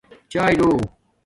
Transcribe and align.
چایے 0.31 0.53
لو 0.59 0.69